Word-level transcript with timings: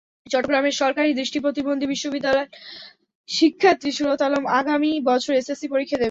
চট্টগ্রামের 0.27 0.75
সরকারি 0.81 1.09
দৃষ্টিপ্রতিবন্ধী 1.13 1.85
বিদ্যালয়ের 2.09 2.49
শিক্ষার্থী 3.29 3.89
সুরত 3.97 4.19
আলম 4.21 4.43
আগামী 4.59 4.91
বছর 5.09 5.31
এসএসসি 5.33 5.67
পরীক্ষা 5.73 5.89
দেবে। 5.89 5.99